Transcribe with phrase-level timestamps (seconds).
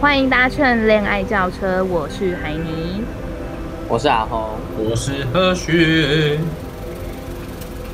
[0.00, 3.02] 欢迎搭乘恋爱轿车，我是海尼，
[3.88, 6.38] 我是阿红，我是何雪。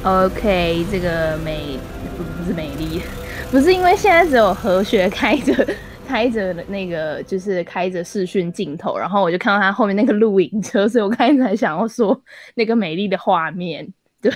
[0.02, 1.78] OK，这个美
[2.14, 3.00] 不不是美丽，
[3.50, 5.66] 不是因为现在只有何雪开着
[6.06, 12.22] 开着那个就是开着视讯镜头，然后我就看到他后面那个露营车，所以我刚才想要说
[12.54, 13.88] 那个美丽的画面，
[14.20, 14.30] 对，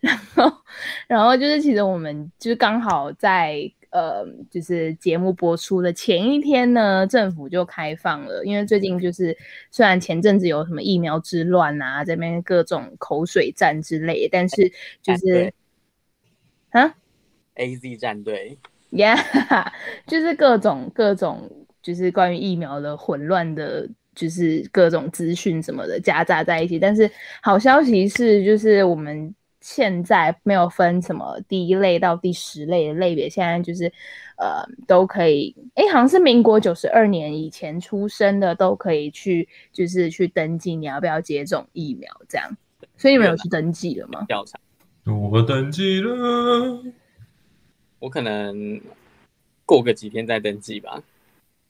[0.00, 0.52] 然后
[1.06, 3.70] 然后就是其实我们就是刚好在。
[3.94, 8.44] 呃，就是节目播出的前一天呢，政府就开放了。
[8.44, 9.38] 因为最近就是
[9.70, 15.54] 虽然前阵子有什么疫苗之乱啊，这边各种口水战之类，但是就是
[16.70, 16.92] 啊
[17.54, 18.58] ，A Z 战队
[18.90, 19.16] ，Yeah，
[20.08, 21.48] 就是各种各种
[21.80, 26.80] 就是关于疫苗的混乱的，就是各种资讯什么的夹杂在一起。
[26.80, 27.08] 但是
[27.40, 29.32] 好消息是，就是我们。
[29.64, 33.90] 现在没有分什么第一类到第十类的类别，现在就是
[34.36, 35.56] 呃都可以。
[35.74, 42.54] 哎，好像是民国九十二年以前出生的都可以去，就是去登记你要不要接种疫苗这样。
[42.98, 44.26] 所以你们有去登记了吗？
[44.28, 44.60] 调查。
[45.06, 46.82] 我登记了。
[48.00, 48.78] 我可能
[49.64, 51.02] 过个几天再登记吧。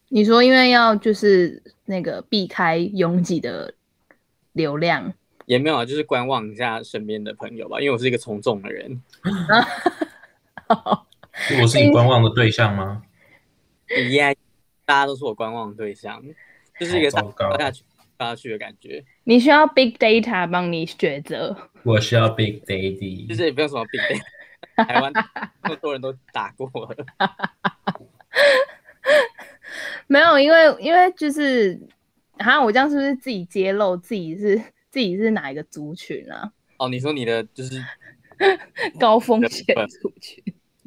[0.09, 3.73] 你说因为要就是那个避开拥挤的
[4.53, 5.15] 流量。
[5.47, 9.03] 也没有啊，就是观望一下身边的朋友吧，因为我是一个从众的人。
[11.61, 13.03] 我是你观望的对象吗？
[14.09, 14.35] 一样，
[14.85, 16.23] 大家都是我观望的对象，
[16.81, 17.23] 就是一个大
[17.59, 17.85] 下去
[18.17, 19.05] 大下去的感觉。
[19.25, 21.55] 你需要 big data 帮你选择。
[21.83, 24.23] 我需要 big daddy，就是也不用什么 big data，
[24.87, 25.13] 台湾
[25.63, 26.97] 那么多人都打过了。
[30.07, 31.79] 没有，因为因为就是，
[32.39, 34.59] 好像，我这样是不是自己揭露自己是？
[34.95, 36.53] 自己是哪一个族群啊？
[36.77, 37.85] 哦，你说你的就是
[38.97, 40.41] 高风险族群？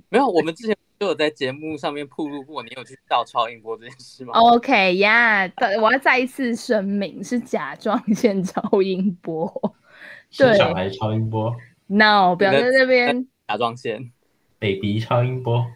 [0.07, 9.75] 没有，我们之前就有在节目上面曝露过，你有去照超音波这件事吗？OK 呀，我要再一次声明，是甲状腺超音波，
[10.37, 11.53] 对，小孩超音波
[11.87, 14.09] ，No，不要在这边甲状腺
[14.57, 15.69] ，Baby 超音波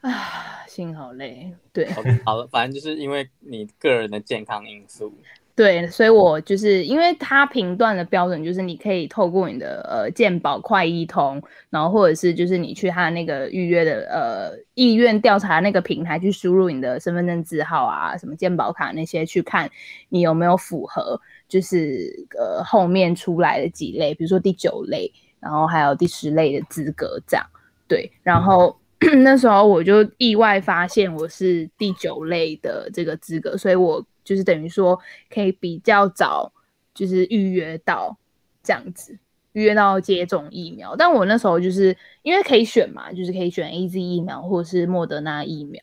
[0.00, 1.86] 啊，心好累，对
[2.24, 5.12] 好了，反正就是因为你个人的健康因素。
[5.56, 19.70] 对，所以我就是因为他评断的标准就是你可以透过你的呃健保快易通，然后或者是就是你去他那个预约的呃意愿调查那个平台去输入你的身份证字号啊，什么健保卡那些去看
[20.10, 21.18] 你有没有符合，
[21.48, 27.42] 就是呃后面出来的几类，比如说第九类，然后还有第十类的资格这样。
[27.88, 28.78] 对，然后、
[29.24, 34.04] 那时候我就意外发现我是第九类的这个资格，所以我。
[34.26, 35.00] 就是等于说
[35.30, 36.52] 可以比较早，
[36.92, 38.18] 就是预约到
[38.62, 39.16] 这样子，
[39.52, 40.96] 预约到接种疫苗。
[40.96, 45.80] 但我那时候就是因为可以选嘛，就是可以选 AZ 疫苗或者是莫德纳疫苗。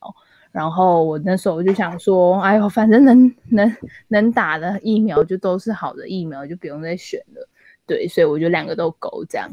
[0.52, 3.76] 然后我那时候就想说，哎呦，反正能能
[4.10, 7.50] 能打的疫苗就都是好的疫苗，就不用再选了。
[7.88, 9.50] 对，所以我就两个都勾这样。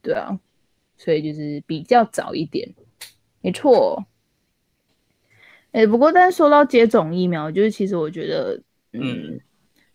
[0.00, 0.38] 对啊，
[0.96, 2.72] 所以就是比较早一点，
[3.40, 4.04] 没错。
[5.74, 8.62] 哎、欸，不过，但是说到接种疫苗，就是其实我觉得，
[8.92, 9.40] 嗯，嗯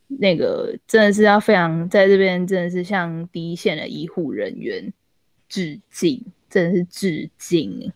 [0.09, 4.91] 那个真的是要非常在这边，真的是向第一线的医护人员
[5.47, 7.94] 致敬，真的是致敬。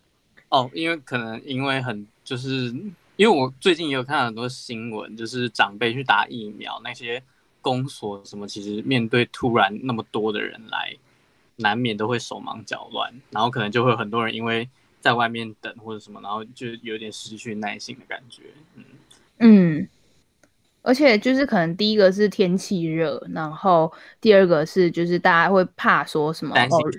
[0.48, 2.74] 哦，因为可能因为很就是
[3.16, 7.22] 因为我最近也有看到很多新闻，就是长辈去打疫苗，那些
[7.60, 10.96] 公所什么，其实面对突然那么多的人来，
[11.56, 14.66] 难免都会手忙脚乱，然后可能就会有很多人因为。
[15.04, 18.44] 在外面等或者什么，然后就有点失去耐心的感觉。
[18.74, 18.84] 嗯
[19.40, 19.88] 嗯，
[20.80, 26.90] 而且就是可能第一个是天气热，然后第二个是就是大家会怕说什么担心哦，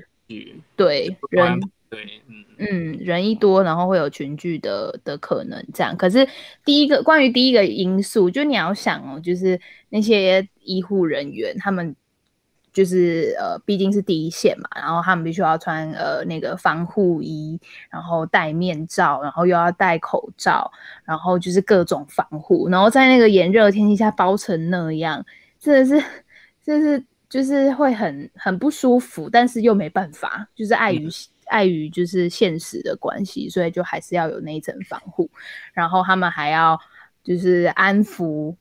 [0.75, 5.97] 对人对嗯嗯人一多，然后会有群聚的的可能这样。
[5.97, 6.27] 可是
[6.63, 11.95] 第一个关于第一个因素，就你要想哦，就是那些医护人员他们。
[12.75, 17.57] 就是呃，毕竟是第一线嘛，然后他们必须要穿呃那个防护衣，
[17.89, 20.69] 然后戴面罩，然后又要戴口罩，
[21.05, 25.25] 然后就是各种防护，然后在那个炎热的天气下包成那样，
[25.57, 26.05] 真的是，
[26.61, 31.07] 真是就是会很很不舒服，但是又没办法，就是碍于
[31.45, 35.31] 碍于就是现实的关系，所以就还是要有那一层防护，
[35.71, 36.77] 然后他们还要
[37.23, 38.53] 就是安抚，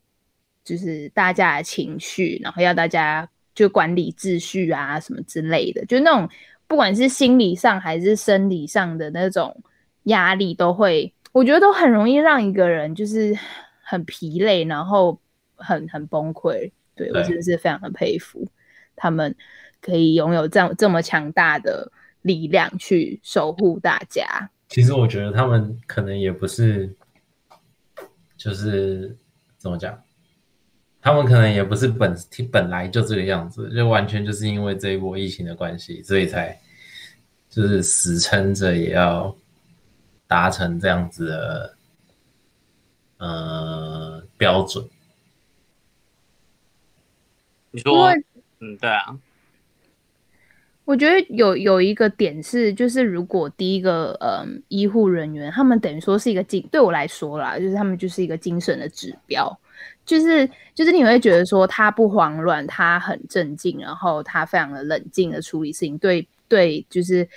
[0.63, 3.29] 就是大家的情绪，然后要大家。
[3.55, 6.29] 就管理秩序啊，什么之类的，就那种
[6.67, 9.57] 不管是心理上还是生理上的那种
[10.05, 13.37] 压力，都会，我觉得都很容易让一个人就是
[13.83, 15.19] 很疲累，然后
[15.57, 16.71] 很很崩溃。
[16.95, 18.47] 对，我真的是非常的佩服
[18.97, 19.35] 他们，
[19.81, 21.91] 可以拥有这样这么强大的
[22.23, 24.51] 力量去守护大家。
[24.69, 26.95] 其实我觉得他们可能也不是。
[28.37, 29.17] 就是
[29.57, 29.99] 怎么讲？
[31.05, 32.17] 他们可能也不是本
[32.51, 36.59] 本来就这个样子，就完全就是因为这一波疫情的关系，所以才
[37.51, 39.37] 就是死撑着也要
[40.27, 41.77] 达成这样子的
[43.19, 44.83] 呃标准。
[47.71, 48.09] 你说，
[48.61, 49.15] 嗯，对啊。
[50.87, 59.59] 我觉得有有一个点是，就是如果第一个嗯医护人员，他们等于说是一个精，对我来说啦，就是他们就是一个精神的指标，
[60.05, 67.29] 就是就是你会觉得说他不慌乱，他很镇静，然后他非常的冷静的处理事情，对对，就是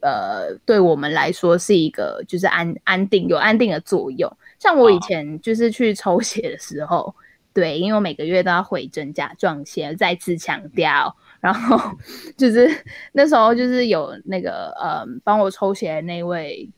[0.00, 4.30] 呃对我们来说是一个就是安安定有安定的作用。
[4.58, 7.14] 像我以前就是去抽血的时候，哦、
[7.54, 11.16] 对，因为我每个月都要回诊甲状腺，再次强调。
[11.40, 11.96] 然后
[12.36, 12.68] 就是
[13.12, 16.68] 那时候，就是有那个呃，帮我抽血的那位，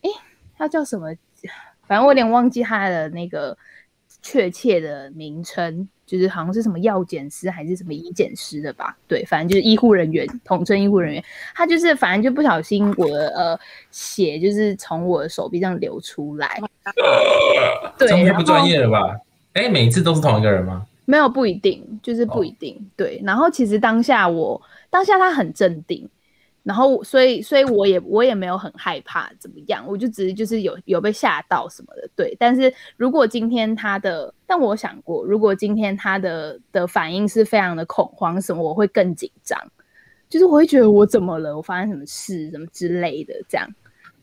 [0.00, 0.10] 诶，
[0.56, 1.14] 他叫什么？
[1.86, 3.54] 反正我有点忘记他的那个
[4.28, 8.96] 确切的名称，就是好像是什么药检师还是什么医检师的吧？
[9.06, 11.24] 对，反正就是医护人员，统称医护人员。
[11.54, 13.60] 他就是反正就不小心我的呃
[13.92, 16.60] 血就是从我的手臂上流出来，
[17.96, 19.16] 对，这太不专业了吧？
[19.52, 20.84] 诶，每一次都是同一个人吗？
[21.04, 22.74] 没有，不一定，就是不一定。
[22.74, 22.82] Oh.
[22.96, 26.08] 对，然后其实当下我当下他很镇定，
[26.66, 32.10] 然后所以所以我也我也没有很害怕怎么样，我就只是就是有有被吓到什么的。
[32.16, 39.56] 对，但是如果今天他的，但我想过，如果今天他的的反应是非常的恐慌什么，我会更紧张，
[40.28, 43.68] 就是我会觉得我怎么了，我发生什么事什么之类的这样。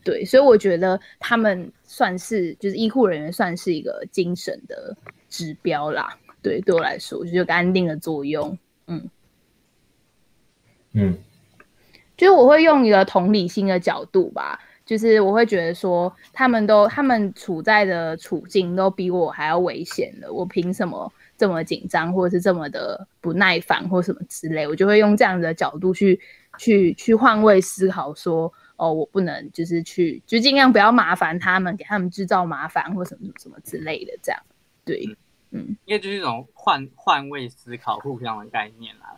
[0.02, 4.94] 对，所以我觉得他们算是就是医护人员算是一个精神的
[5.30, 6.14] 指标啦。
[6.42, 8.58] 对，对我来说，就有个安定的作用。
[8.86, 9.08] 嗯
[10.92, 11.16] 嗯，
[12.16, 24.66] 就是我会用一个同理心的角度吧，就是我会觉得说，他们都他们处在的处境都比我还要危险了，我凭什么这么紧张，或者是这么的不耐烦，或什么之类？
[24.68, 26.20] 我就会用这样的角度去
[26.58, 34.40] 去去换位思考，说，哦，我不能就是去，就尽量不要麻烦他们，给他们制造麻烦或什么什么什么之类的，这样
[34.84, 35.16] 对。
[35.50, 39.16] 嗯，因为就是一种换换位思考、互相的概念啦。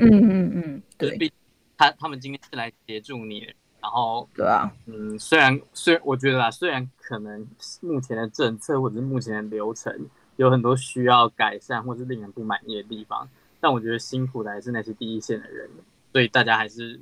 [0.00, 1.32] 嗯嗯嗯，对。
[1.76, 3.40] 他他们今天是来协助你，
[3.80, 7.46] 然后对啊，嗯，虽然虽然我觉得啊，虽然可能
[7.80, 10.06] 目前的政策或者是目前的流程
[10.36, 13.28] 有很多需要改善或是令人不满意的地方，
[13.60, 15.70] 但我觉得辛苦的还是那些第一线的人，
[16.12, 16.98] 所以大家还是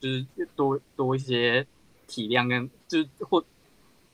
[0.00, 1.66] 就是多多一些
[2.06, 3.44] 体谅跟就是或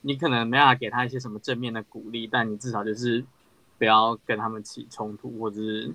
[0.01, 3.25] 你可能没办法给他一些什么正面的鼓励，但你至少就是。
[3.79, 5.93] 不要跟他们起冲突，或者是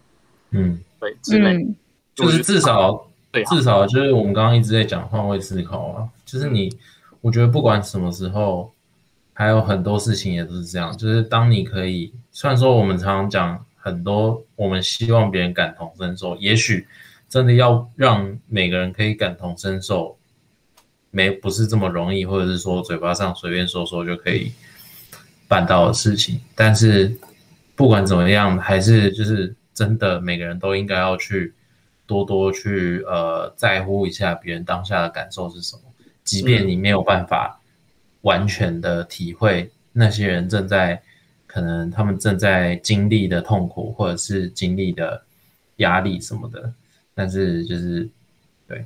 [0.49, 1.65] 嗯，对之类，
[2.13, 3.09] 就是至少
[3.45, 6.71] 至少就是我们刚刚一直在讲换位思考啊，就是你，
[7.21, 8.71] 我觉得不管什么时候，
[9.33, 16.87] 还有很多事情也都是这样，就是当你可以，虽然说我们常常讲很多，我们希望别人感同身受，也许
[17.29, 20.17] 真的要让每个人可以感同身受，
[21.11, 24.51] 没不是这么容易，或者是说嘴巴上随便说说就可以
[25.47, 27.17] 办到的事情，但是。
[27.77, 31.53] 不管怎么样，还是就是真的，每个人都应该要去
[32.07, 35.81] 多多去呃在乎一下别人当下的感受是什么。
[36.23, 37.61] 即便你没有办法
[38.21, 41.01] 完全的体会那些人正在
[41.45, 45.23] 可能他们正在经历的痛苦，或者是经历的
[45.77, 46.73] 压力什么的，
[47.15, 48.09] 但是就是
[48.67, 48.85] 对，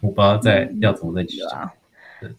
[0.00, 1.70] 我不知道在要怎么再继续讲。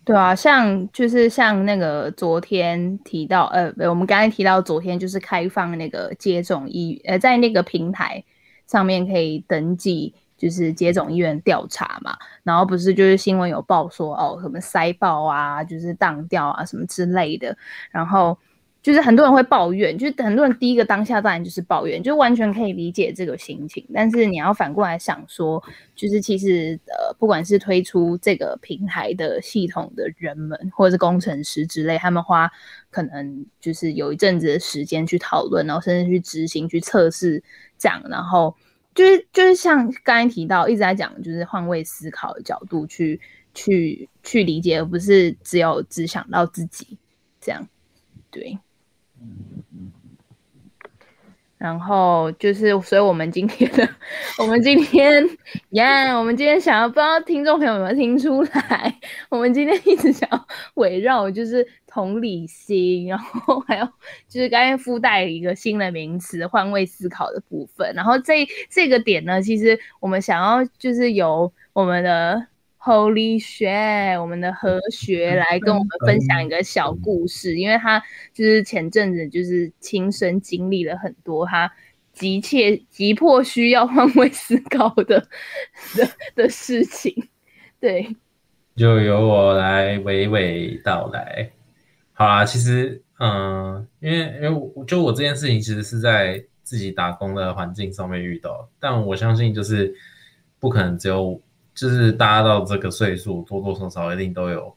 [0.03, 8.24] 对啊，像就是像那个昨天提到，呃，我们刚才提到昨天就是开放那个接种医，呃，在那个平台
[8.67, 17.57] 上面可以登记，就是接种医院调查嘛，然后不是就是新闻有报说哦，什么塞爆啊，就是当掉啊什么之类的，
[17.91, 18.38] 然后。
[18.86, 23.84] 就是很多人会抱怨，就是很多人第一个当下当然就是抱怨，就完全可以理解这个心情。
[23.92, 25.60] 但是你要反过来想说，
[25.96, 32.48] 就是其实呃，不管是推出这个平台的系统的人们，或者是工程师之类，他们花
[32.92, 37.44] 可能就是有一阵子的时间去讨论，然后甚至去执行、去测试
[37.80, 38.56] 这样，然后
[38.94, 43.20] 就是就是像刚才提到一直在讲，就是换位思考的角度去
[43.56, 47.00] 去去理解，而不是只有只想到自己
[47.42, 47.68] 这样，
[48.30, 48.60] 对。
[51.58, 53.89] 然后就是，所以我们今天的，
[54.38, 55.25] 我们今天，
[55.70, 63.86] 耶、yeah，我们今天想要，不知道听众朋友有没有听出来， 我们今天一直想要围绕就是同理心，然后还有
[64.27, 67.91] 就是刚才附带一个新的名词，换位思考的部分。
[67.96, 72.46] 然后这这个点呢，其实我们想要就是由我们的
[72.86, 74.22] Holy shit！
[74.22, 78.00] 我们的何 学来跟我们分享一个小故事，因为他
[78.32, 81.72] 就是前阵子就是亲身经历了很多，他
[82.13, 85.20] 急切急迫需要换位思考的
[85.98, 87.27] 的的事情。
[87.80, 88.15] 对，
[88.75, 91.50] 就由我来娓娓道来。
[92.13, 99.92] 好啦，其实，嗯，因为因为我就我这件事情，其实是在自己打工的环境上面遇到，但我相信就是
[100.60, 101.42] 不可能只有。
[101.75, 104.74] 就是大家到这个岁数，多多少少一定都有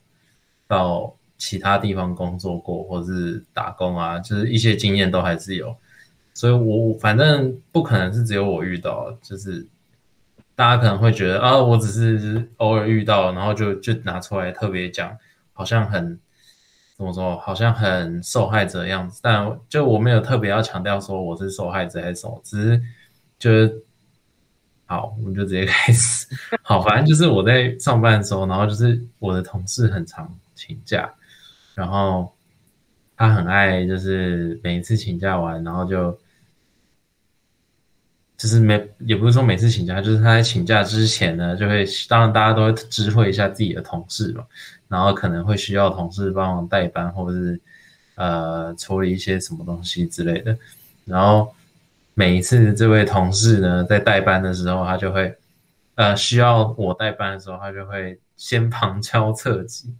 [0.67, 5.73] 到其他地方工作过，或是打工啊，就是一些经验都还是有。
[6.33, 9.65] 所以我反正不可能是只有我遇到，就是
[10.55, 15.17] 大家可能会觉得啊，我只是偶尔遇到，然后就就拿出来特别讲，
[15.53, 16.19] 好像很
[16.97, 19.21] 怎么说，好像很受害者样子。
[19.23, 22.81] 但就我没有特别要强调说我是受害者还是什么，只是
[23.39, 23.83] 就是。
[24.89, 26.25] 好，我们就直接开始。
[26.63, 31.07] 好，反正就是我在上班的时候，然后就是我的同事很常请假，
[31.75, 32.33] 然后
[33.15, 36.17] 他很爱，就是每一次请假完，然后就
[38.35, 44.43] 就是每也不是说每次请假，就是他在请假之前呢，就会当然大家都会知会一下自己的同事嘛，
[44.87, 47.61] 然后可能会需要同事帮忙代班，或者是
[48.15, 50.57] 呃处理一些什么东西之类的，
[51.05, 51.53] 然后。
[52.19, 55.33] 每一次这位同事呢，在代班的时候，他就会，
[55.95, 59.95] 呃，需要我代班的时候，他就会先旁敲侧击。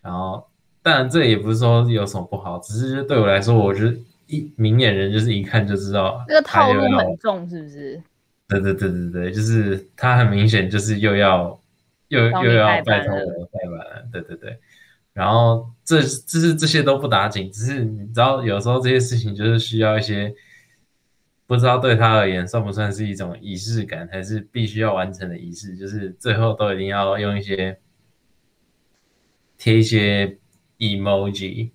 [0.00, 0.46] 然后，
[0.80, 3.92] 当然这也不是说有什么不好，只是对我来说，我觉得
[4.28, 8.00] 一明眼人就是一看就知道，这个套路很重，是不是？
[8.46, 11.58] 对对对对对，就是他很明显就是又要
[12.06, 14.56] 又又要拜托我代班了，对对对。
[15.12, 20.32] 然后这这是这些都不打紧，只是你知道，有时候这些事情就是需要一些。
[21.46, 25.76] 不知道对他而言算不算是一种仪式感，还是必须要完成的仪式？
[25.76, 27.78] 就是最后都一定要用一些
[29.56, 30.38] 贴一些
[30.78, 31.70] emoji，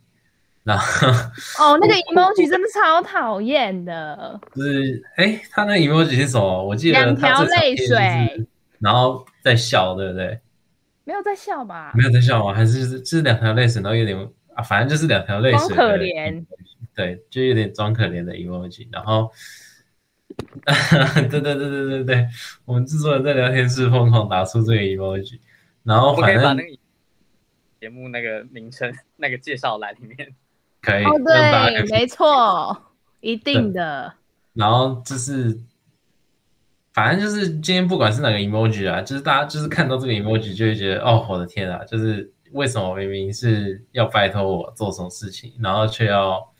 [0.63, 1.07] 然后
[1.59, 4.39] 哦，那个 emoji 真的超讨厌的。
[4.53, 6.63] 就是哎，他那个 emoji 是什么？
[6.65, 8.47] 我记得两条泪水，
[8.79, 10.39] 然后在笑，对不对？
[11.03, 11.93] 没有在笑吧？
[11.95, 12.53] 没有在笑吗？
[12.53, 14.17] 还是是是两条泪水，然后有点
[14.53, 16.45] 啊，反正就是两条泪水，好可怜。
[16.95, 19.31] 对，就有点装可怜的 emoji，然后。
[20.65, 22.27] 对对对对对对，
[22.63, 25.37] 我们制作人在聊天室疯狂打出这个 emoji，
[25.83, 26.77] 然后反正把那个
[27.81, 30.33] 节目那个名称那个介绍栏里面
[30.81, 32.81] 可以，哦对，没错，
[33.19, 34.13] 一定的。
[34.53, 35.59] 然后就是，
[36.93, 46.50] 反正就是今天不管是哪个 emoji 啊，就是大家就是看到这个 emoji 就会觉得，哦，我的天啊，就是为什么明明是要拜托我做什么事情，然后却要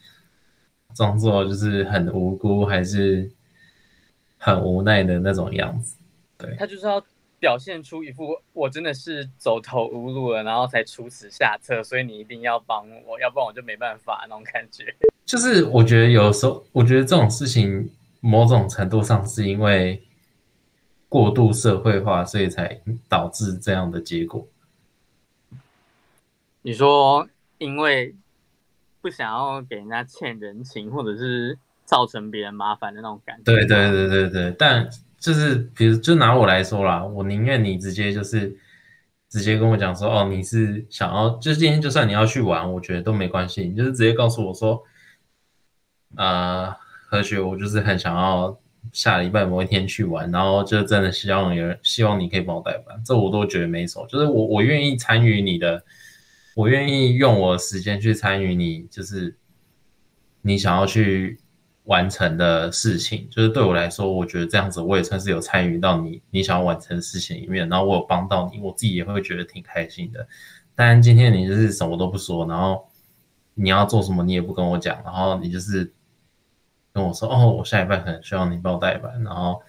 [0.94, 3.32] 装作就是很无辜，还是？
[4.44, 5.96] 很无奈的那种样子，
[6.36, 7.00] 对，他就是要
[7.40, 14.96] 表现出一副我真的是走投无路了，然后才出此下策，所以你一定要帮我，要不然我就没办法那种感觉。
[15.28, 17.88] 就是我觉得有时候，我觉得这种事情
[18.20, 20.02] 某种程度上是因为
[21.08, 24.48] 过度社会化，所以才导致这样的结果。
[26.64, 27.30] 你说
[27.60, 28.16] 因为
[29.02, 31.58] 不想要给人家欠人情，或者是？
[31.84, 33.44] 造成别人麻烦的那种感觉。
[33.44, 34.88] 对对对对对，但
[35.20, 38.56] 就是比如就拿我来说啦，我宁愿你直接就是
[39.28, 44.82] 直接跟我讲说，哦，你是想要，就是今天就算你要去玩，我觉得都没关系，你就是直接告诉我说，
[46.16, 46.74] 呃，
[47.10, 48.58] 何雪，我就是很想要
[48.94, 55.84] 下礼拜某一天去玩，然后就真的希望有人，希望你可以帮我代班，这我都觉得没错，就是我我愿意参与你的，
[56.56, 59.38] 我愿意用我的时间去参与你，就是
[60.42, 61.40] 你想要去。
[61.86, 70.26] 完成的事情，就是对我来说，我觉得这样子我也算是有参与到你你想要完成的事情里面，然后我有帮到你，我自己也会觉得挺开心的。
[70.76, 72.88] 但今天你就是什么都不说，然后
[73.56, 75.92] 你要做什么你也不跟我讲，然后你就是
[76.94, 79.62] 跟我说哦，我下礼拜可能需要你帮我代班，然后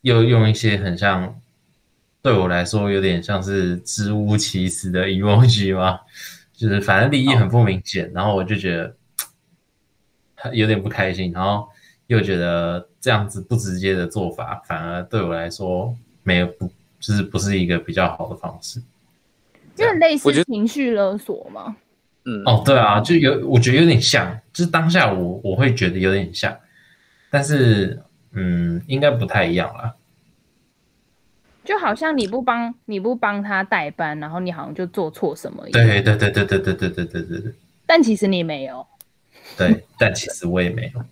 [0.00, 1.40] 又用一些很像
[2.24, 6.00] 对我来说有点像是支吾其词的 emoji 嘛，
[6.52, 8.96] 就是反正利益很不明显，然后我就觉得。
[10.52, 11.66] 有点不开心，然后
[12.06, 18.78] 又觉得这样子不直接的做法，反而对我来说没有不就是不是一个比较好的方式，
[19.74, 21.74] 就很类似情绪勒索吗？
[22.26, 26.54] 嗯，哦，对啊，就有我觉得有点像，就是当下我我会觉得有点像，
[27.30, 28.02] 但是
[28.32, 29.94] 嗯，应该不太一样啦。
[31.64, 35.86] 就好像你不帮你不帮他代班，然后你好像就做错什么一样。
[35.86, 37.52] 对对对对对对对对对对对。
[37.86, 38.86] 但其实你没有。
[39.58, 41.04] 对，但其实我也没有，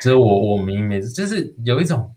[0.00, 2.14] 就是我我明明就是有一种，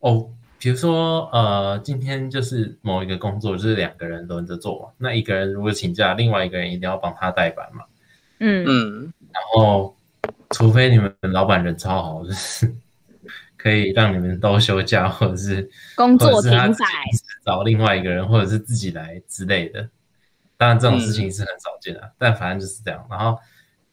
[0.00, 0.28] 哦，
[0.60, 7.84] 比如说呃，今天就是某一个工作就是两个人轮着做嘛，那一个人如果请假，另外一个人一定要帮他代班嘛。
[8.38, 9.96] 嗯嗯，然后
[10.50, 12.72] 除非你们老板人超好，就是
[13.66, 16.86] 可以让你们都休假，或者是工作停摆，
[17.44, 19.88] 找另外一个人，或者是自己来之类的。
[20.56, 23.04] 当然这种事情是很少见的，嗯、但反正就是这样。
[23.10, 23.36] 然后，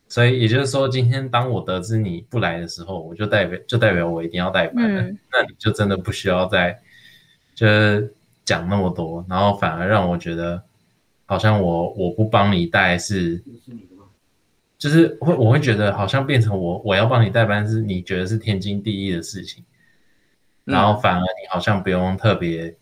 [0.08, 5.02] 所以也就是说，今天当我得知你不来的时候，我就代表就代表我一定要代班了。
[5.02, 6.80] 嗯、那你就真的不需要再
[7.56, 8.14] 就是
[8.46, 10.62] 讲那么多，然后反而让我觉得
[11.26, 13.44] 好像我我不帮你带是。
[14.84, 19.64] 就是会，我会觉得好像变成我我要帮你代班，是你觉得是天经地义的事情，
[20.66, 22.76] 嗯、然后反而你好像不用特别，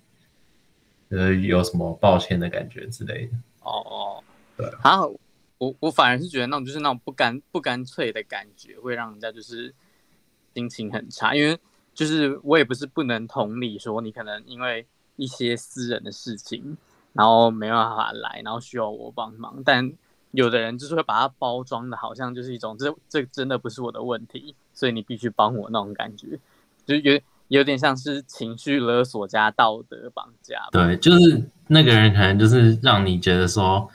[1.09, 3.33] 呃，有什么抱歉的感觉之类的。
[3.61, 4.23] 哦哦，
[4.57, 4.67] 对。
[4.81, 5.11] 好，
[5.59, 9.71] 我我反而是觉得那种就是那种不干不干脆的感觉，会让人家就是
[10.55, 11.35] 心情很差。
[11.35, 11.55] 因为
[11.93, 16.75] 就是我也不是不能同理说你可能因为一些私人的事情，
[17.13, 19.93] 然后没办法来，然后需要我帮忙，但。
[20.31, 26.39] 有的人就是会把它包装的，好像就是一种这这真的不是我的问题，所以你必须帮我那种感觉，
[26.85, 27.19] 就有
[27.49, 30.69] 有点像是情绪勒索加道德绑架。
[30.71, 33.89] 对，就是那个人可能就是让你觉得说，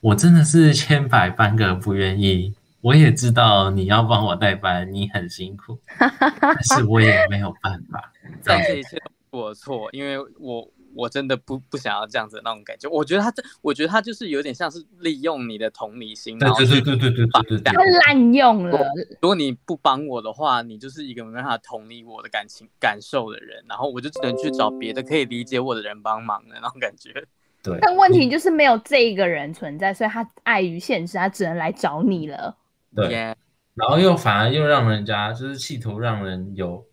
[0.00, 5.78] 我真的是千百般个不愿意，我也知道你要帮我代班，你很辛苦，
[6.38, 8.12] 但是我也没有办法。
[8.44, 8.98] 但这一切
[9.30, 10.68] 都是我错，因为我。
[10.94, 18.78] 我真的不不想要这样子的那种感觉，我觉得他这，我觉得他就是有点像是利用你的同理心，然后对对对对对对对，他滥用了。
[19.20, 27.12] 如果你不帮我的话，你就是一个没办法同理我的感情感受的人，然后我就只能去找别的可以理解我的人帮忙的那种感觉。
[27.62, 32.56] 对，但问题就是没有这一个人存在，所以他碍于现实，他只能来找你了。
[32.94, 33.34] 对，Yeah.
[33.74, 36.84] 然后又反而又让人家就是企图让人有，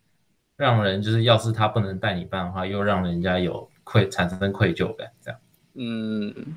[0.56, 3.68] 让人就是要是他不能带你办的话，又让人家有。
[3.90, 5.40] 愧产生愧疚感，这样，
[5.74, 6.56] 嗯，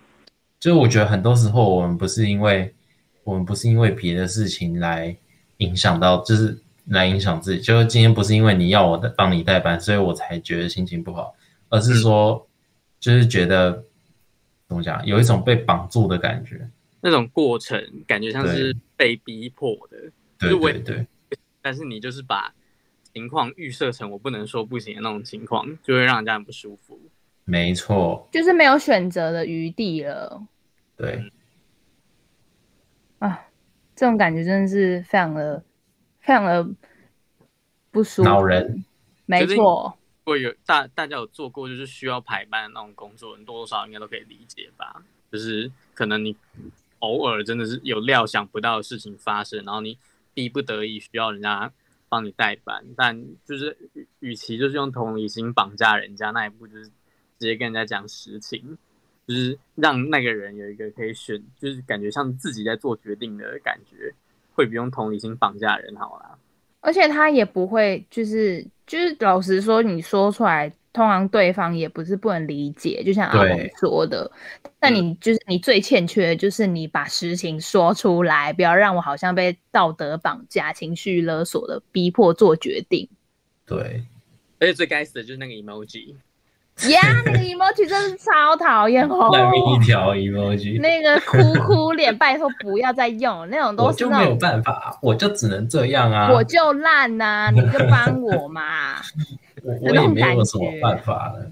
[0.61, 2.75] 就我觉得很多时候我们不是因为
[3.25, 5.17] 我们不是因为别的事情来
[5.57, 7.63] 影响到，就是来影响自己。
[7.63, 11.35] 就是今天不是因为你要我的帮你代班，所以我才觉得心情不好，
[11.71, 12.47] 而是说，
[13.01, 13.83] 就是觉得
[14.69, 16.69] 怎么讲，有一种被绑住的感觉，
[17.01, 19.97] 那种过程感觉像是被逼迫的，
[20.39, 21.07] 对对对，
[21.63, 22.53] 但是你就是把
[23.15, 27.01] 情况预设成我不能说不行的那种情况，就会让人家很不舒服。
[27.45, 30.47] 没错，就是没有选择的余地了。
[30.97, 31.33] 对，
[33.19, 33.49] 啊，
[33.97, 35.63] 这种感觉真的是非常的、
[36.21, 36.65] 非常的
[37.91, 38.29] 不舒服。
[38.29, 38.85] 恼人，
[39.27, 39.99] 没错。
[40.21, 45.03] 如果有大大家有做过，就是需要排班的那种工作，你多多少少应该都可以理解吧。
[45.31, 46.37] 就是可能你
[47.01, 49.99] 偶尔真的是有料想不到的事情发生，然后你
[50.33, 51.73] 逼不得已需要人家
[52.09, 53.77] 帮你代班，但就是
[54.21, 56.89] 与其就是用同理心绑架人家，那一步就是。
[57.43, 58.79] 直接跟人家讲实情，
[59.27, 64.15] 就是让那个人有一个可以选，就是感觉像自己在做决定的感觉，
[64.55, 66.39] 会不用同理心绑架人好啦。
[66.81, 73.03] 而且他也不会，就是就是老实说，你说出来，通常对方也不是不能理解。
[73.05, 74.31] 就像阿龙说的，
[74.63, 83.09] 对但你就是你最欠缺的就是你把实情说出来，不要让我好像被道德绑架、情绪勒索的逼迫做决定。
[83.67, 84.05] 对，
[84.61, 86.15] 而且最该死的就是那个 emoji。
[86.91, 89.31] 呀，yeah, 那个 emoji 真是超讨厌 哦！
[89.33, 94.05] 烂命一条 emoji， 那个哭哭脸，拜托不要再用那种东西。
[94.05, 96.31] 我就没有办法，我就只能这样啊！
[96.33, 98.97] 我就烂呐、啊，你就帮我嘛！
[99.65, 101.47] 我我也没有什么办法了，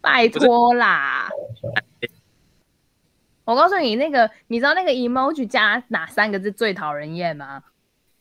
[0.00, 1.28] 拜托啦！
[3.44, 7.62] 我告诉你，那个你知道那个 emoji 加哪三个字最讨人厌吗？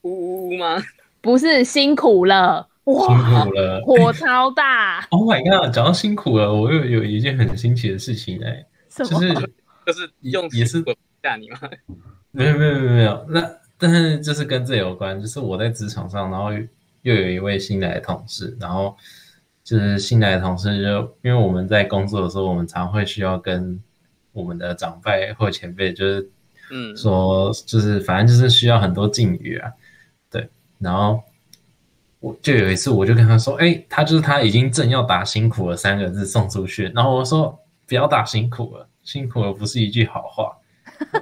[0.02, 0.82] 呜呜呜吗？
[1.22, 2.68] 不是，辛苦了。
[2.94, 5.06] 哇辛苦了，火超大！
[5.12, 9.34] Oh my god，讲到辛苦了，我又有一件很新奇的事情哎、欸，就是
[9.86, 10.84] 就是用也是
[11.22, 11.60] 吓你吗？
[12.32, 16.52] 没有没有没有没有，那但是就是跟这有关，就是我在职场上，然后
[17.02, 18.96] 又有一位新来的同事，然后
[19.64, 23.82] 就是新来的同事就因为我们在工作的时候，我们常会需要跟
[24.32, 26.30] 我们的长辈或前辈，就是
[26.72, 29.72] 嗯说就是反正就是需要很多敬语啊，
[30.30, 30.50] 对，
[30.80, 31.22] 然后。
[32.22, 40.56] 我就有一次，我就跟他说：“哎、欸，他就是他已经正要打辛苦了三个字送出去，然后我说不要打辛苦了，辛苦了不是一句好话。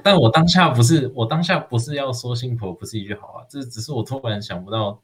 [0.04, 5.02] 但我当下不是，我当下不是要说辛苦了不是一句好话，这只是我突然想不到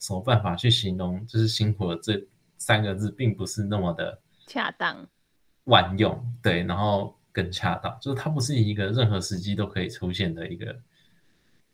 [0.00, 2.18] 什么办法去形容，就是辛苦了这
[2.56, 5.06] 三个字并不是那么的恰当
[5.64, 10.74] 万用，对，然后更恰当，就是它不是一个任何时机都可以出现的一个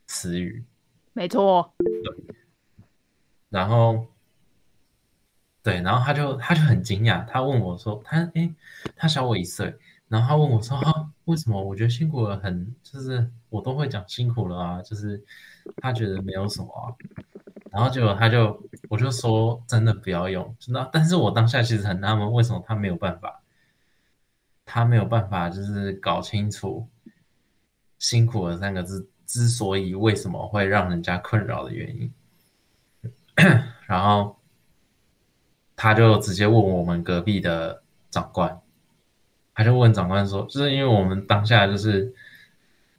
[0.09, 0.65] 词语。
[1.13, 1.73] 没错。”
[3.53, 4.07] 然后，
[5.63, 8.51] 对，然后他就他就很惊讶，他问我说，他哎，
[8.97, 9.77] 他小我一岁，
[10.09, 10.81] 然后他问我说，
[11.27, 11.63] 为什么？
[11.63, 15.23] 我觉得辛苦了很，就是我都会讲辛苦了啊，就是
[15.83, 16.97] 他觉得没有什么啊，
[17.71, 23.43] 然后结果他就我就说真的不要用，真的，但是我当下其实很纳闷，为什么他没有办法，
[24.65, 26.89] 他没有办法就是搞清楚
[27.99, 32.13] 辛苦了三个字之所以为什么会让人家困扰的原因，
[33.87, 34.37] 然后。
[35.75, 38.57] 他就直接问我们隔壁的长官，
[39.53, 42.15] 他就问长官说，就是因为我们当下就是，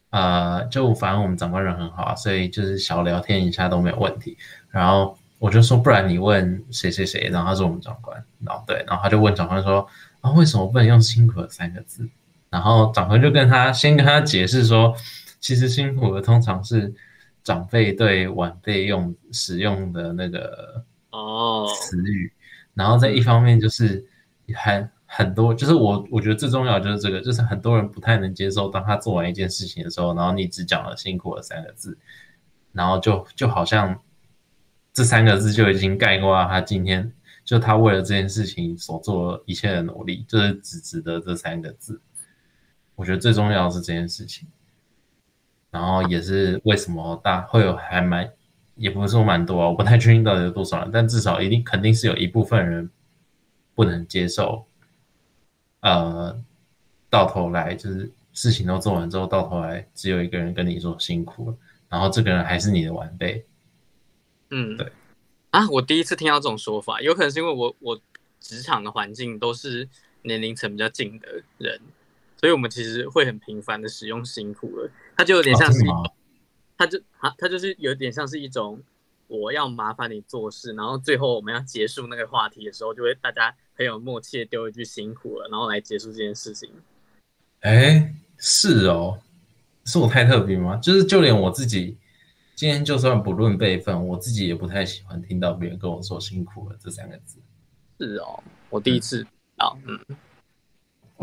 [0.10, 4.38] 呃，就反正我们长官人很好啊，所以就是小聊天一下都没有问题。
[4.69, 9.88] 然后我就说，不然你问谁谁谁，然后他是我们长官，然后对，然后他就问长官说，
[10.19, 12.10] 啊，为什么不能用辛苦的三个字？
[12.50, 14.93] 然后长官就跟他先跟他解释说，
[15.39, 16.93] 其实辛苦的通常是
[17.43, 22.27] 长辈对晚辈用使用的那个哦词语。
[22.29, 22.39] Oh.
[22.73, 24.03] 然后在一方面就是
[24.56, 31.95] 很很多，就是我我觉得最重要就是这个，就是很多人不太能接受，当他做完一件事情的时候，然后你只讲了辛苦了三个字，
[32.71, 33.99] 然后就就好像
[34.91, 37.13] 这三个字就已经概括了他今天
[37.45, 42.01] 就他为了这件事情所做一切的努力，就是只值得这三个字。
[42.95, 44.47] 我觉得最重要的是这件事情，
[45.74, 48.32] 然后也是为什么大会有还蛮。
[48.76, 52.90] 也不是说蛮多啊，我不太确定到底有多少人，但至少一定肯定是有一部分人
[53.76, 54.66] 不能接受，
[55.82, 56.36] 呃，
[57.08, 61.58] 到头来就是事情都做完之后，到头来只有一个人跟你说辛苦了，
[61.88, 63.46] 然后这个人还是你的晚辈。
[64.50, 64.92] 嗯，对。
[65.52, 68.02] 啊，我第一次听到这种说法，有可能是因为我我
[68.40, 69.88] 职场的环境都是
[70.24, 71.28] 年龄层比较近的
[71.60, 71.80] 人，
[72.38, 75.80] 所以我们其实会很频繁的使用辛苦了，它就有点像是。
[75.88, 76.12] 哦
[76.76, 78.82] 他就他他就是有点像是一种
[79.28, 86.69] 我要麻烦你做事，然后最后我们要结束那个话题的时候，就会大家很有默契的丢一句辛苦了，然后来结束这件事情。
[87.60, 89.19] 哎，是哦，
[89.86, 90.76] 是我太特别吗？
[90.78, 91.95] 就是就连我自己
[92.56, 97.39] 今天就算不论辈分，我自己也不太喜欢听到别人跟我说辛苦了这三个字。
[97.99, 99.26] 是哦，我第一次
[99.58, 99.97] 啊，嗯。
[100.10, 100.15] 嗯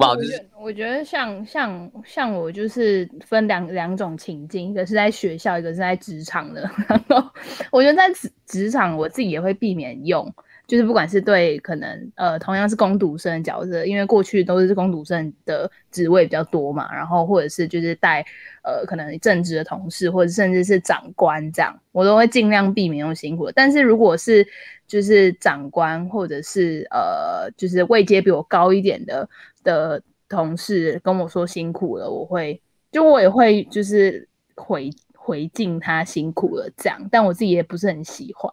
[0.09, 6.63] 我觉得，我觉得像像像我就是分两两种情境，一个是在学校，一个是在职场的。
[6.89, 7.31] 然后
[7.71, 10.33] 我觉得在职职场，我自己也会避免用，
[10.67, 18.25] 就是不管是对可能呃同样是攻读生的角色，因为过去都是攻读生的职位比较多嘛，然后或者是就是带
[18.63, 23.53] 呃可能正职的同事，或者甚至是长官这样，我都会尽量避免用辛苦的。
[23.55, 24.47] 但是如果是
[24.91, 29.29] 就是长官或者是呃，就是位阶比我高一点的
[29.63, 38.53] 的同事跟我说辛苦了，我会就我也会就是回回敬他辛苦了这样，但我自己也不是很喜欢，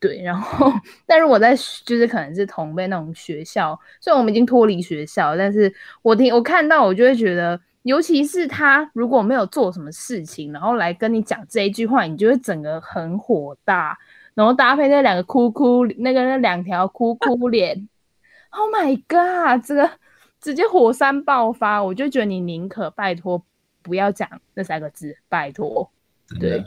[0.00, 0.22] 对。
[0.22, 0.72] 然后，
[1.04, 5.70] 但是我在就是可能是同辈那种学校，虽然我们已经脱离学校，但是
[6.00, 13.98] 我听我看到我就会觉得，尤其是他如果没有做什么事情，然后来跟你讲这一句话，你就会整个很火大。
[14.34, 17.88] 然后搭配那两个哭哭，那个那两条哭哭 脸
[18.50, 19.64] ，Oh my god！
[19.64, 19.90] 这个
[20.40, 23.44] 直接火山爆发，我就觉得你宁可拜托
[23.82, 25.90] 不要讲那三个字，拜托。
[26.40, 26.64] 对，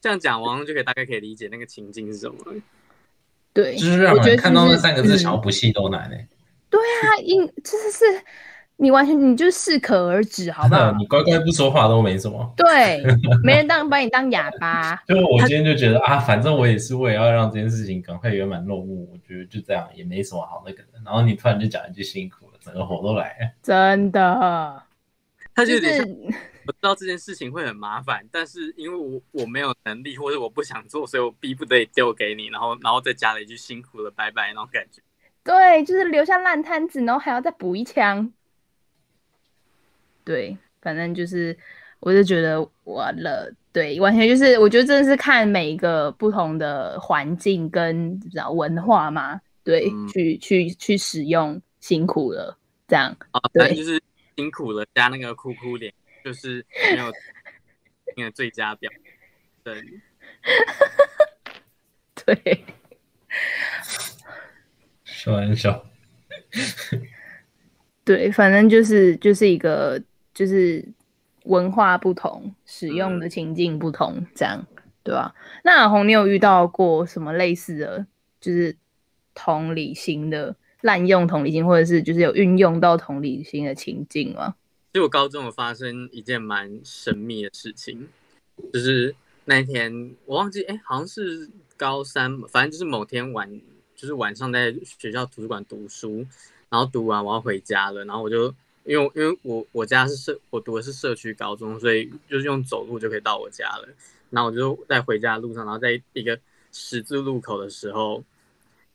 [0.00, 2.36] 这样讲完就可以大概可以理解那个情境是什么。
[3.52, 6.16] 对，就是让人看到那三个字，想要不气都难呢。
[6.70, 8.04] 对啊，因就是是。
[8.78, 10.92] 你完全你就适可而止，好不好？
[10.98, 12.52] 你乖乖不说话都没什么。
[12.56, 13.02] 对，
[13.42, 14.94] 没人当 把你当哑巴。
[15.08, 21.00] 就我今天就觉得啊，反正我也是为了要让这件事情赶快圆满落幕，我觉得就这样也没什么好那个的。
[21.04, 23.50] 然后你突然就讲一句辛苦了，整个火都来了。
[23.62, 24.82] 真的，
[25.54, 26.06] 他就有点像
[26.66, 35.00] 我知道这件事情会很麻烦，但是因为我我没有能力或者我不想做，所以我逼不得已丢给你，然后然后再加了一句辛苦了，拜拜那种感觉。
[35.42, 38.30] 对，就是留下烂摊子，然后还要再补一枪。
[40.26, 41.56] 对，反正就是，
[42.00, 43.48] 我就觉得完了。
[43.72, 52.58] 对，完全就是，我觉得真的是看每一个不同的环境跟知道文化嘛，对，嗯、去去去使用辛苦了
[52.88, 53.16] 这样。
[53.30, 54.02] 啊，对，就是
[54.34, 55.92] 辛苦了加那个哭哭脸，
[56.24, 57.12] 就是没有
[58.16, 58.90] 那个最佳表。
[59.62, 59.84] 对，
[62.24, 62.64] 对，
[65.22, 65.86] 开玩笑。
[68.04, 70.02] 对，反正就是就是一个。
[70.36, 70.86] 就是
[71.44, 74.66] 文化不同，使用的情境不同，嗯、这样
[75.02, 75.34] 对吧？
[75.64, 78.06] 那阿红，你有遇到过什么类似的，
[78.38, 78.76] 就是
[79.34, 84.54] 同理心的滥用同理心，或者是就是有运用到同理心的情境吗？
[84.92, 88.06] 就我高中有发生一件蛮神秘的事情，
[88.72, 89.14] 就是
[89.46, 93.60] 那一天我忘记，哎、欸，好像是高三，反正就是某天晚
[93.94, 96.26] 就是晚上在学校图书馆读书，
[96.68, 98.52] 然后读完我要回家了，然后我就
[98.86, 103.88] 因为因为我我家是社我读的是社区高中，所以就是用走路就可以到我家了。
[104.30, 106.38] 然后我就在回家的路上，然后在一个
[106.72, 108.22] 十字路口的时候，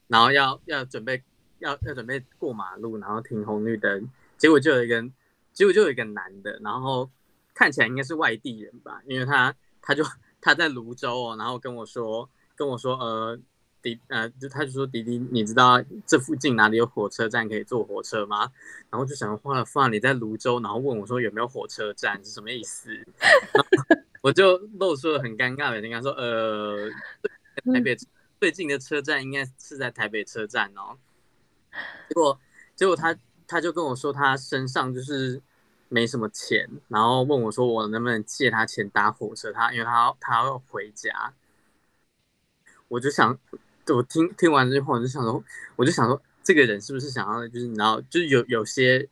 [0.07, 1.21] 然后要要准备
[1.59, 5.01] 要要准备过马路，然后停红绿灯，结果就有一个
[5.53, 7.09] 结果就有一个男的，然后
[7.53, 10.03] 看起来应该是外地人吧，因为他他就
[10.39, 13.39] 他在泸州哦，然后跟我说跟我说呃。
[13.81, 18.51] 弟，呃，就他就说迪迪，你知道这附近哪里有火车站可以坐火车吗？
[18.89, 22.89] 然后就想换了画，你在泸州，然后问我说有没有火车站是什么意思？
[24.21, 26.89] 我就露出了很尴尬的，跟他说，呃，
[27.73, 27.97] 台北
[28.39, 30.97] 最近的车站应该是在台北车站哦。
[32.09, 32.39] 结果
[32.75, 33.15] 结果他
[33.47, 35.41] 他就跟我说他身上就是
[35.89, 39.51] 没什么钱，然后问我说我能不能借他钱搭火车？
[39.51, 41.33] 他因为他他要回家，
[42.87, 43.39] 我就想。
[43.87, 45.43] 我听听完这句话，我就想说，
[45.75, 49.07] 我就想说，这个人是不是想要，就是你知道，就是有有些，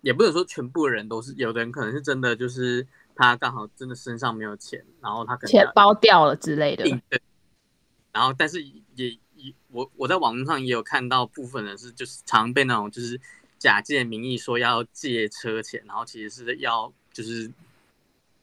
[0.00, 6.84] 也不能说全部人都是，有的人可能是真的，就是他刚好真的身上没有钱，然后他可能钱包掉了之类的。
[7.08, 7.20] 对。
[8.10, 8.62] 然后，但是
[8.96, 13.20] 也也，我我在网络上也有看到部分人是，就是常被那种就是
[13.58, 17.48] 假借名义说要借车钱，然后其实是要就是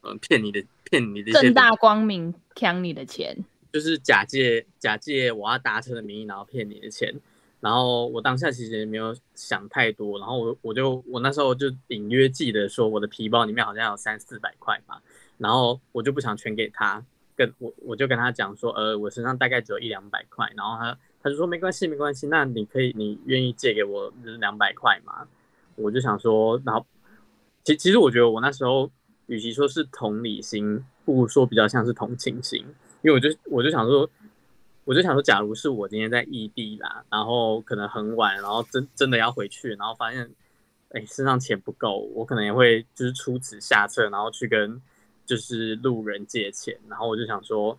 [0.03, 3.43] 嗯骗你的骗你的正大光明抢你的钱。
[3.75, 7.13] 就是假借假借我要搭车的名义，然后骗你的钱。
[7.59, 15.01] 然后我当下其实也没有想太多，然后我我就我那时候就隐约记得说我的皮包里面好像有三四百块嘛，
[15.37, 17.03] 然后我就不想全给他，
[17.35, 25.27] 跟我我就跟他讲说，呃，我身上大概只有一两百块，然后他他就说没关系没关系，那你可以你愿意借给我两百块吗？
[25.75, 26.85] 我就想说，然后
[27.65, 28.89] 其其实我觉得我那时候
[29.25, 32.63] 与其说是同理心，不如说比较像是同情心。
[33.05, 34.09] 因为我就我就想说，
[34.83, 40.27] 我就想说，假如是我今天在异地啦，然后可能很晚，然后真真的要回去，然后发现，
[40.89, 44.81] 哎，身上钱不够，我可能也会就是出此下策，然后去跟
[45.23, 47.77] 就是路人借钱，然后我就想说，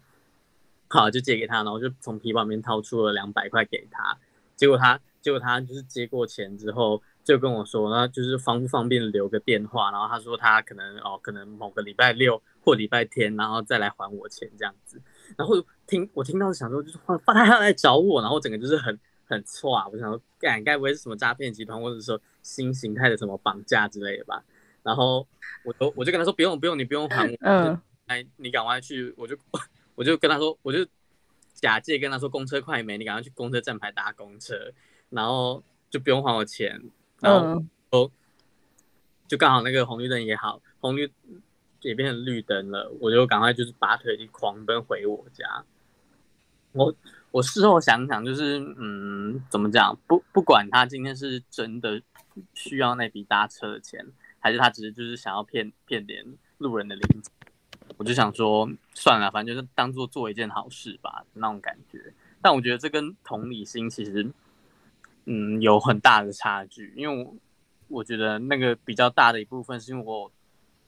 [0.86, 4.16] 好，就借给他，然后就从皮包里面掏出了两百块给他，
[4.54, 15.02] 结果他结果他就是接过钱之后，就跟我说，那就是方不方便留个电话，然后他说他可能哦，可能某个礼拜六或礼拜天，然后再来还我钱这样子。
[15.36, 15.54] 然后
[15.86, 19.88] 听我听到想说，就是发他要来找我，然后整个就是很很错啊！
[19.88, 24.44] 我想说，该该不会是什么诈骗集团，或者说新形态的什么绑架之类的吧？
[24.82, 25.26] 然后
[25.64, 29.36] 我都我就跟他说，不用不用，你不用还我， 嗯，哎，你赶快去，我就
[29.94, 30.86] 我就跟他说，我就
[31.54, 34.72] 假借跟他说，公车快没，你赶快去公车站牌搭公车，
[35.10, 36.80] 然后就不用还我钱，
[37.20, 38.10] 然后哦，
[39.26, 41.10] 就刚好那个红绿灯也好，红绿。
[41.86, 45.64] 也变成绿灯了，我就赶快就是拔腿就狂奔回我家。
[46.72, 46.92] 我
[47.30, 49.96] 我事后想想，就是嗯，怎么讲？
[50.08, 52.02] 不不管他今天是真的
[52.54, 54.04] 需要那笔搭车的钱，
[54.40, 56.26] 还是他只是就是想要骗骗点
[56.58, 57.32] 路人的零钱，
[57.96, 62.12] 我就想说算了，反正就是当做做一件好事吧，那种感觉。
[62.42, 64.28] 但我觉得这跟同理心其实
[65.26, 67.34] 嗯有很大的差距，因为我
[67.86, 70.32] 我觉得那个比较大的一部分是因为我。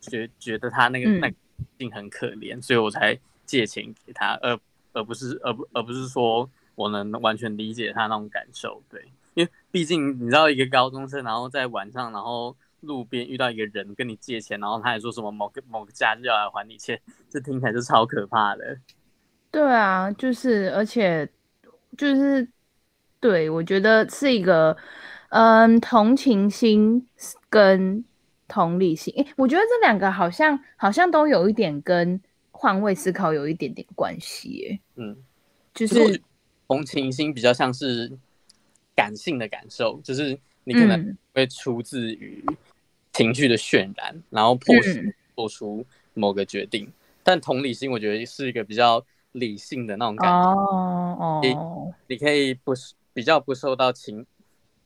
[0.01, 1.33] 觉觉得他那个那
[1.77, 4.59] 病很可怜，嗯，所以我才借钱给他，而
[4.93, 18.79] 而不是而不而不是说我能完全理解他那种感受，对，因为毕竟你知道一个高中生，然后在晚上，然后路边遇到一个人跟你借钱，然后他还说什么某个某个假日要来还你钱，这听起来就超可怕的。
[19.51, 21.29] 对啊，就是而且
[21.97, 22.49] 就是
[23.19, 24.77] 对，我觉得是一个
[25.31, 27.09] 嗯同情心
[27.51, 28.05] 跟。
[28.49, 32.19] 同理心，诶，我觉得这两个好像好像都有一点跟
[32.51, 35.17] 换位思考有一点点关系，嗯，
[35.75, 36.21] 就是
[36.67, 38.11] 同情心比较像是
[38.97, 42.43] 感性的感受，就是你可能会出自于
[43.13, 45.85] 情绪的渲染，嗯、然后迫使做出
[46.15, 46.93] 某个决定，嗯。
[47.23, 52.73] 但同理心，我觉得是一个比较理性的那种感觉，哦哦，你可以不
[53.13, 54.25] 比较不受到情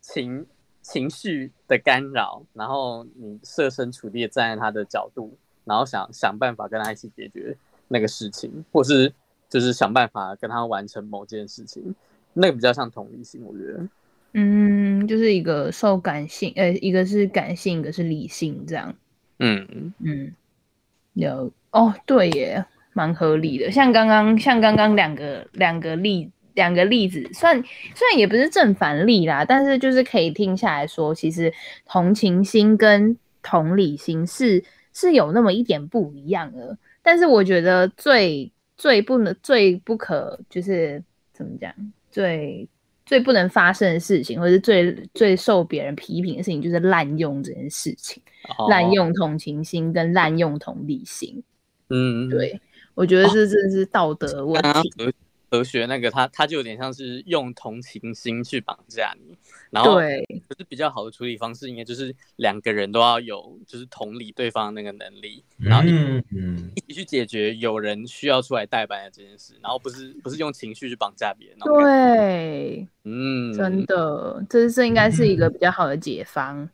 [0.00, 0.44] 情。
[0.82, 7.56] 情绪的干扰，然后你设身处地站在他的角度，然后想想办法跟他一起解决
[7.88, 9.12] 那个事情，或是
[9.48, 11.94] 就是想办法跟他完成某件事情，
[12.34, 13.88] 那个比较像同理心，我觉得。
[14.34, 18.94] 嗯，就是一个受感性，呃，一个是感性，一个是理性，这样。
[19.38, 20.34] 嗯嗯，
[21.12, 23.70] 有哦，对耶，蛮合理的。
[23.70, 26.32] 像刚刚，像刚刚两个两个例子。
[26.54, 27.62] 两个例子，算
[27.94, 31.52] 虽然也不是正反例啦，但是就是可以听下来说，其实
[31.86, 34.62] 同情心跟同理心是
[34.92, 36.76] 是有那么一点不一样的。
[37.02, 41.74] 但是我觉得最最不能、最不可就是怎么讲，
[42.10, 42.68] 最
[43.04, 48.22] 最不能发生的事情，或者是最最受别人批评的事情，就是滥用这件事情，
[48.68, 51.42] 滥、哦、用同情心跟滥用同理心。
[51.88, 52.60] 嗯，对，
[52.94, 54.68] 我觉得这真的是道德问题。
[55.04, 55.12] 哦
[55.52, 59.36] 哲学那个他他就有点像是用同情心去绑架你，
[59.68, 71.58] 然后对，可是比较好的处理方式应该就是两个人都要有就是同理对方那个能力，然后一起去解决有人需要出来代班的这件事，然后不是不是用情绪去绑架别人。
[71.58, 76.66] 对，嗯，真的，这这应该是一个比较好的解方。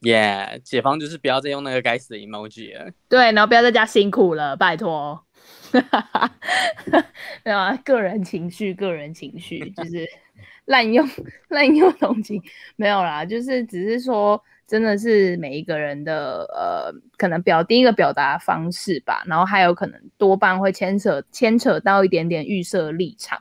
[0.00, 2.90] 耶，yeah, 解方就是不要再用那个该死的 emoji 了。
[3.08, 5.25] 对，然后不要再加辛苦了，拜托。
[5.72, 7.06] 哈哈哈，
[7.44, 10.06] 没有啊，个人情绪，个人情绪就是
[10.66, 11.06] 滥用
[11.48, 12.42] 滥用同情，
[12.76, 23.40] 没有啦，就是只是说，真的是每一个人的呃，可能表第一个表达方式吧，然后还有可能多半会牵扯牵扯到一点点预设立场，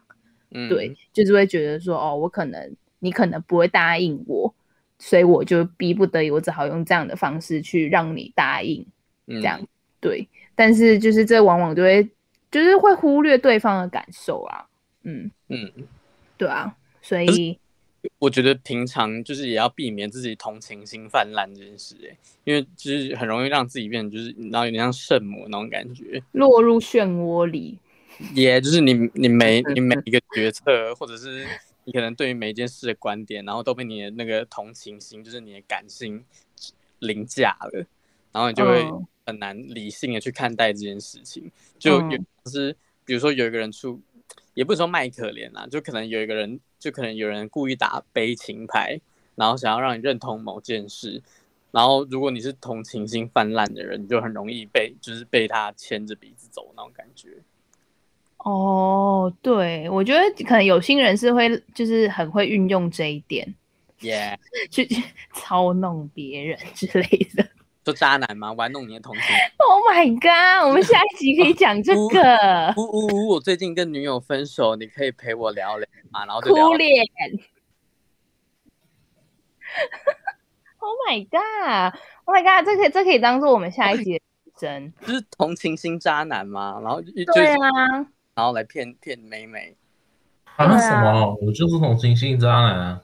[0.51, 4.53] 嗯，对，就是会觉得说，哦，我可能你可能不会答应我，
[4.99, 8.85] 所以我就逼不得已，我只好用这样的方式去让你答应，
[9.27, 9.67] 这样，嗯，
[9.99, 12.09] 对，但是就是这往往就会。
[12.51, 14.65] 就是会忽略对方的感受啊，
[15.03, 15.69] 嗯嗯，
[16.37, 17.59] 对啊，所以
[18.17, 22.15] 我觉得平常就是也要避免自己同情心泛滥这件事，哎，
[22.45, 27.77] 因为就是很容易让自己变成就是然后有点像圣母那种感觉，落入漩涡里。
[28.33, 31.45] 也、yeah, 就是你你每 你每一个决策，或者是
[31.83, 36.23] 你可能对于每一件事的观点，然后都被你的那个同情心，就是你的感性
[36.99, 37.85] 凌驾了，
[38.35, 38.85] 然后你就会
[39.25, 42.19] 很难理性的去看待这件事情，就有。
[42.47, 44.01] 是，比如说有一个人出，
[44.53, 48.99] 也不是说卖可怜啊，就可能有一个人，就可能有人故意打悲情牌，
[49.35, 51.23] 然后想要让你认同某件事，
[51.71, 57.29] 然后如果你是同情心泛滥的人，你就很容易被，就是被他牵着鼻子走那种感觉。
[58.39, 63.55] 哦，对，我觉得可能有心人是会，就是很会运用这一点，
[64.01, 64.87] 耶 Yeah， 去
[65.33, 67.47] 操弄别人之类的。
[67.85, 68.51] 做渣男吗？
[68.53, 69.23] 玩弄你的同情
[69.59, 70.67] ？Oh my god！
[70.67, 72.73] 我们下一集可以讲这 个。
[72.75, 73.27] 呜呜呜！
[73.35, 76.91] 我最近跟女友分手，你可以陪我聊聊啊，然后就哭脸。
[80.79, 82.65] Oh my god！Oh my god！
[82.65, 84.21] 这可以这可以当做我们下一集的
[84.55, 84.91] 真。
[85.05, 86.79] 就是同情心渣男吗？
[86.83, 87.57] 然后就对啊，
[88.35, 89.75] 然后来骗骗妹妹。
[90.55, 91.37] 啊什么？
[91.41, 93.01] 我就是同情心渣男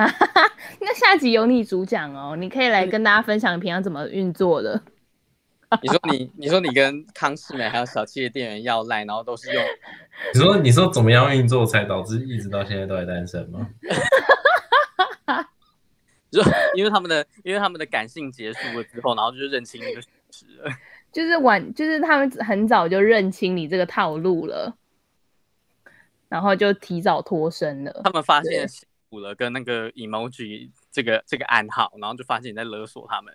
[0.00, 0.04] 啊。
[0.04, 4.80] 啊哈哈，那下集由你主讲哦，你可以来跟大家分享平常怎么运作的。
[5.82, 9.62] 你说你，你说你跟康世美还有小七的店员要赖，然后都是用。
[10.34, 13.68] 你说你说怎么样运作才导致一直到现在都还单身吗？
[16.30, 16.40] 就
[16.74, 20.70] 因为他们的，因为他们的感性结束了之后，然后就认清一个事实了。
[21.12, 24.76] 就是晚，就是他们很早就认清你这个套路了，
[26.28, 28.00] 然后就提早脱身了。
[28.02, 28.66] 他们发现。
[29.18, 33.34] 了跟那个 emoji 这个这个暗号，然后就发现你在勒索他们，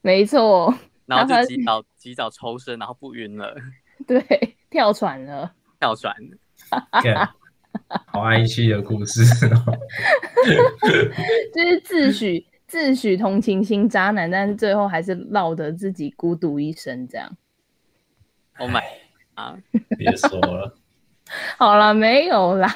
[0.00, 0.74] 没错，
[1.06, 3.54] 然后就及早及早抽身，然后不晕了，
[4.06, 6.14] 对，跳船了，跳船，
[6.92, 7.28] okay,
[8.06, 9.24] 好哀戚的故事，
[11.54, 17.36] 就是自诩自诩同情心渣男，但是最后还是落得自己孤独一生这样。
[18.58, 18.82] Oh my
[19.34, 19.56] 啊，
[19.96, 20.76] 别说了。
[21.58, 22.68] 好了，没有啦，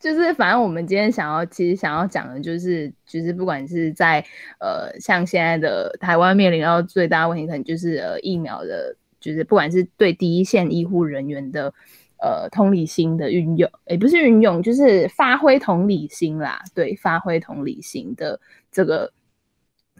[0.00, 4.24] 就是反正我们今天想要，其实想要讲的就是，就是不管是在
[4.58, 11.72] 呃，像现在的台湾面临到最大问题，可能就是呃疫苗的，就是不管是对第一线医护人员的
[12.20, 18.40] 呃同理心的运用，也不是运用，就是发挥同理心啦，对，发挥同理心的
[18.72, 19.12] 这个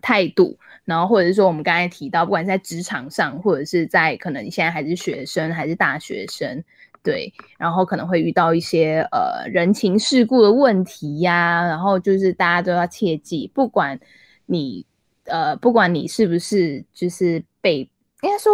[0.02, 6.64] 态度，然后或者是说我们刚才提到，不管是在职场上，或者是在可能你现在还是学生，还是大学生。
[7.04, 14.00] 对，然后可能会遇到一些呃人情世故的问题呀，然后就是大家都要切记，不管
[14.46, 14.86] 你
[15.26, 17.80] 呃不管你是不是就是被
[18.22, 18.50] 应该说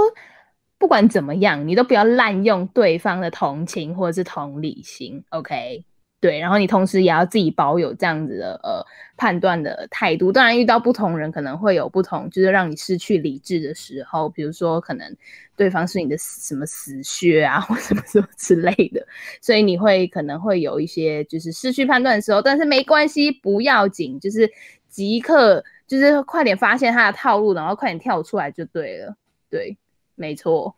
[0.78, 5.84] 不管怎么样，你都不要滥用对方的同情或者是同理心，OK？
[6.20, 8.84] 对，然后你同时也要自己保有这样子的呃
[9.16, 10.30] 判断的态度。
[10.30, 15.16] 当然，遇到不同人可能会有不同，就是让你失去理智的时候，比如说可能
[15.56, 19.06] 对方是你的什么死穴啊，或什么什么之类的，
[19.40, 22.42] 所以你会可能会有一些就是失去判断的时候。
[22.42, 24.50] 但是没关系，不要紧，就是
[24.90, 29.16] 即刻就是快点发现他的套路，然后快点跳出来就对了。
[29.48, 29.74] 对，
[30.16, 30.76] 没错。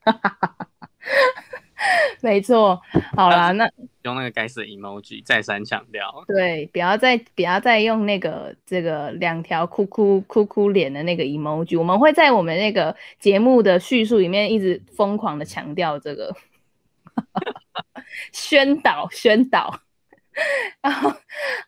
[0.00, 0.66] 哈哈哈哈哈。
[2.20, 2.78] 没错，
[3.16, 3.70] 好啦，那
[4.02, 16.34] 用那个该死的 emoji 再三强调，对，不要再不要再用那个这个两条哭哭哭哭脸的那个 emoji，我们会在我们那个节目的叙述里面一直疯狂的强调这个
[18.32, 19.80] 宣导 宣导。
[20.80, 21.12] 然后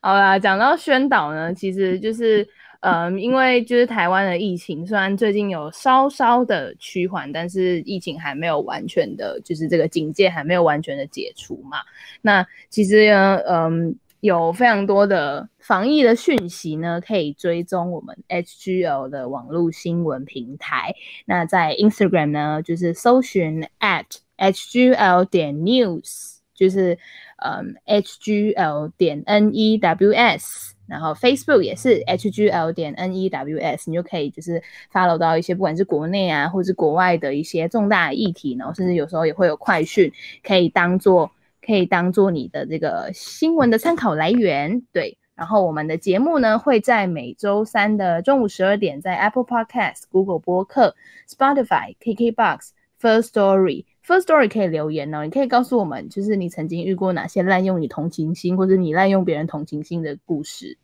[0.00, 2.48] 好啦，讲到宣导呢，其实就是。
[2.82, 11.78] 嗯，因为就是台湾的疫情，虽然最近有稍稍的趋缓，但是疫情还没有完全的，就是这个警戒还没有完全的解除嘛。
[12.20, 20.92] 那其实呢，嗯，有非常多的防疫的讯息呢，可以追踪我们 HGL 的网络新闻平台。
[21.24, 24.06] 那在 Instagram 呢，就是搜寻 at
[24.38, 26.98] HGL 点 news，就是
[27.36, 30.72] 嗯 HGL 点 news。
[30.92, 34.62] 然后 Facebook 也是 HGL 点 NEWS，你就可以就是
[34.92, 40.12] follow 到一些不管是国内啊，或是国外的一些重大议题，然后甚至有时候也会有快讯，
[40.44, 41.30] 可以当做
[41.64, 44.82] 可以当做你的这个新闻的参考来源。
[44.92, 50.94] 对，然后我们的节目呢会在每周三的中午十二点，在 Apple Podcast、Google 播客、
[51.26, 52.68] Spotify、KKBox、
[53.00, 53.86] First Story。
[54.04, 60.76] First Story 可以留言哦，你可以告诉我们，就是你曾经遇过哪些滥用你同情心，或者你滥用别人同情心的故事，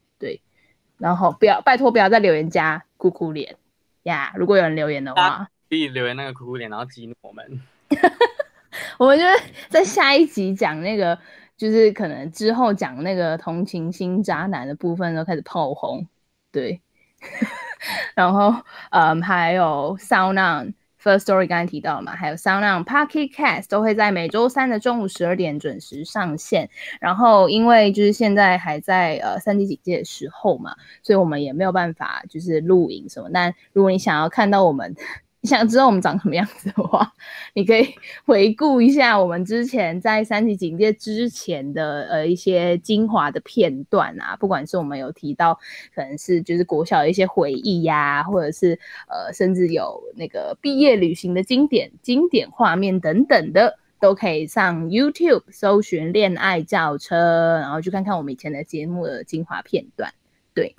[0.99, 3.57] 然后不要，拜托不要再留言加哭哭脸
[4.03, 4.33] 呀。
[4.37, 7.63] 如果有人留言的话，可以留言那个哭哭脸，然后激怒我们。
[8.99, 9.25] 我们就
[9.69, 11.19] 在下一集讲那个，
[11.57, 16.07] 就是可能之后讲那个同情心渣男的部分都开始炮轰，
[16.53, 16.81] 对。
[18.15, 18.55] 然后，
[18.91, 20.75] 嗯，还有 SoundOn。
[21.03, 26.69] First Story 刚才提到嘛，还有 sound Pocket Cast 都会在每周三的中午十二点准时上线。
[27.01, 33.31] 然后因为就是现在还在呃三级警戒的时候嘛，所以我们也没有办法就是录影什么。
[33.33, 34.95] 但如果你想要看到我们，
[35.41, 37.13] 你想知道我们长什么样子的话，
[37.55, 37.95] 你可以
[38.27, 45.55] 回顾一下我们之前在三级警戒之前的呃一些精华的片段啊，不管是我们有提到
[45.95, 48.79] 可能是就是国小的一些回忆呀、或者是
[49.09, 60.13] 呃甚至有那个毕业旅行的经典经典画面等等的，都可以上 YouTube 搜寻“恋爱轿车”，然后去看看我们以前的节目的精华片段，
[60.53, 60.75] 对。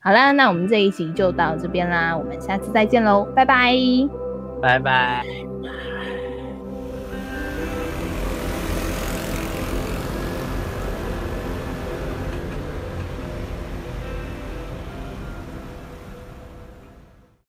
[0.00, 3.74] 好啦，那我们这一集就到这边啦，我们下次再见喽，拜拜，
[4.62, 5.24] 拜拜。